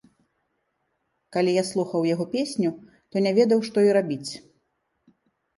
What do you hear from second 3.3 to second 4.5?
ведаў, што і рабіць.